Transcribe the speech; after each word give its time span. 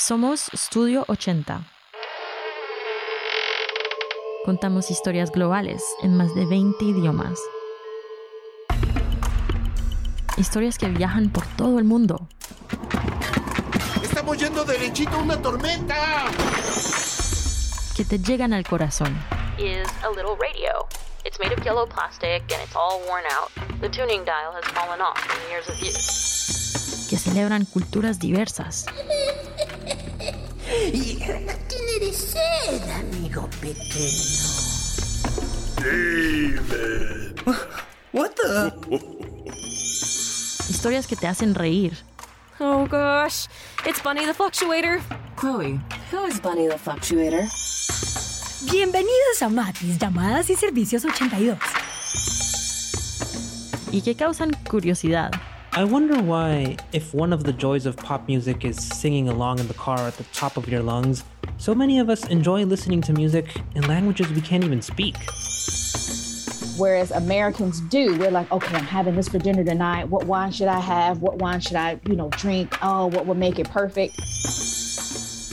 Somos 0.00 0.50
Studio 0.54 1.04
80. 1.08 1.60
Contamos 4.46 4.90
historias 4.90 5.30
globales 5.30 5.84
en 6.02 6.16
más 6.16 6.34
de 6.34 6.46
20 6.46 6.82
idiomas. 6.86 7.38
Historias 10.38 10.78
que 10.78 10.88
viajan 10.88 11.28
por 11.28 11.44
todo 11.48 11.78
el 11.78 11.84
mundo. 11.84 12.28
¡Estamos 14.02 14.38
yendo 14.38 14.64
derechito 14.64 15.16
a 15.16 15.18
una 15.18 15.40
tormenta! 15.42 16.24
Que 17.94 18.06
te 18.06 18.18
llegan 18.18 18.54
al 18.54 18.64
corazón. 18.64 19.14
is 19.58 19.86
a 20.02 20.08
little 20.08 20.34
radio. 20.36 20.88
It's 21.26 21.38
made 21.38 21.52
of 21.52 21.62
yellow 21.62 21.86
plastic 21.86 22.40
and 22.50 22.62
it's 22.62 22.74
all 22.74 23.02
worn 23.06 23.24
out. 23.30 23.50
The 23.82 23.90
tuning 23.90 24.24
dial 24.24 24.54
has 24.54 24.64
fallen 24.72 25.02
off 25.02 25.18
from 25.18 25.50
years 25.50 25.68
of 25.68 25.78
use. 25.78 27.06
Que 27.10 27.18
celebran 27.18 27.66
culturas 27.66 28.18
diversas. 28.18 28.86
Y 30.70 31.18
no 31.18 31.52
tiene 31.66 31.98
de 31.98 32.12
sed, 32.12 32.90
amigo 32.90 33.48
pequeño. 33.60 34.46
David. 35.76 37.40
What 38.12 38.30
the? 38.36 38.72
Historias 40.68 41.08
que 41.08 41.16
te 41.16 41.26
hacen 41.26 41.56
reír. 41.56 41.98
Oh 42.60 42.86
gosh, 42.86 43.48
it's 43.84 44.00
Bunny 44.00 44.26
the 44.26 44.34
Fluctuator. 44.34 45.00
Chloe, 45.36 45.80
who 46.12 46.24
is 46.26 46.40
Bunny 46.40 46.68
the 46.68 46.78
Fluctuator? 46.78 47.48
Bienvenidos 48.70 49.42
a 49.42 49.48
Matis, 49.48 49.98
llamadas 49.98 50.50
y 50.50 50.54
servicios 50.54 51.04
82. 51.04 51.58
Y 53.90 54.02
que 54.02 54.14
causan 54.14 54.52
curiosidad. 54.68 55.32
I 55.72 55.84
wonder 55.84 56.20
why, 56.20 56.76
if 56.92 57.14
one 57.14 57.32
of 57.32 57.44
the 57.44 57.52
joys 57.52 57.86
of 57.86 57.96
pop 57.96 58.26
music 58.26 58.64
is 58.64 58.76
singing 58.76 59.28
along 59.28 59.60
in 59.60 59.68
the 59.68 59.74
car 59.74 60.00
at 60.00 60.16
the 60.16 60.24
top 60.32 60.56
of 60.56 60.68
your 60.68 60.82
lungs, 60.82 61.22
so 61.58 61.76
many 61.76 62.00
of 62.00 62.10
us 62.10 62.26
enjoy 62.26 62.64
listening 62.64 63.00
to 63.02 63.12
music 63.12 63.46
in 63.76 63.82
languages 63.82 64.28
we 64.32 64.40
can't 64.40 64.64
even 64.64 64.82
speak. 64.82 65.14
Whereas 66.76 67.12
Americans 67.12 67.80
do, 67.82 68.18
we're 68.18 68.32
like, 68.32 68.50
okay, 68.50 68.74
I'm 68.74 68.84
having 68.84 69.14
this 69.14 69.28
for 69.28 69.38
dinner 69.38 69.62
tonight. 69.62 70.08
What 70.08 70.26
wine 70.26 70.50
should 70.50 70.66
I 70.66 70.80
have? 70.80 71.22
What 71.22 71.36
wine 71.36 71.60
should 71.60 71.76
I, 71.76 72.00
you 72.08 72.16
know, 72.16 72.30
drink? 72.30 72.76
Oh, 72.82 73.06
what 73.06 73.26
would 73.26 73.38
make 73.38 73.60
it 73.60 73.70
perfect? 73.70 74.16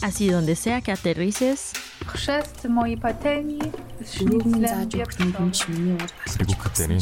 Así 0.00 0.30
donde 0.30 0.56
sea 0.56 0.80
que 0.80 0.94
aterrices, 0.94 1.74
chrzest 2.07 2.65
mojej 2.69 2.97
patelni 2.97 3.59
z 4.01 4.09
szniclem 4.09 5.51
wieprzowym. 5.51 5.97
그리고 6.37 6.57
그때는 6.57 6.99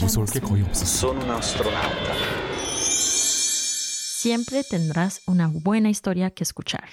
무서울 0.00 0.26
게 0.26 0.40
거의 0.40 0.62
없었어. 0.62 1.14
siempre 4.26 4.64
tendrás 4.64 5.20
una 5.28 5.46
buena 5.46 5.88
historia 5.88 6.30
que 6.30 6.42
escuchar. 6.42 6.88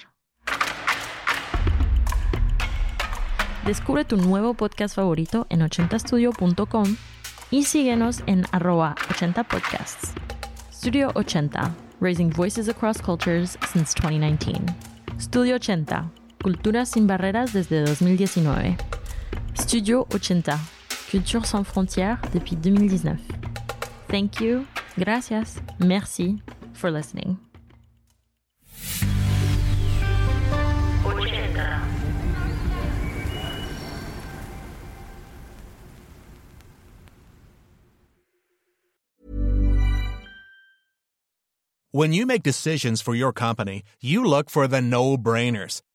Descubre 3.66 4.04
tu 4.04 4.16
nuevo 4.16 4.54
podcast 4.54 4.94
favorito 4.94 5.46
en 5.48 5.62
80studio.com 5.62 6.96
y 7.50 7.64
síguenos 7.64 8.22
en 8.26 8.44
arroba 8.52 8.94
80podcasts. 9.08 10.12
Studio 10.70 11.10
80, 11.16 11.74
raising 12.00 12.30
voices 12.30 12.68
across 12.68 13.00
cultures 13.00 13.58
since 13.72 13.94
2019. 13.94 14.66
Studio 15.18 15.56
80, 15.56 16.10
cultura 16.41 16.85
sin 16.85 17.07
barreras 17.07 17.53
desde 17.53 17.83
2019. 17.83 18.77
Studio 19.55 20.07
80, 20.13 20.59
culture 21.11 21.45
sans 21.45 21.63
frontières 21.63 22.21
depuis 22.33 22.55
2019. 22.55 23.17
Thank 24.07 24.41
you, 24.41 24.65
gracias, 24.97 25.61
merci 25.79 26.41
for 26.73 26.91
listening. 26.91 27.37
When 41.91 42.13
you 42.13 42.27
make 42.27 42.43
decisions 42.43 43.01
for 43.01 43.15
your 43.15 43.33
company, 43.33 43.81
you 43.99 44.23
look 44.23 44.51
for 44.51 44.67
the 44.67 44.79
no 44.79 45.17
brainers. 45.17 45.81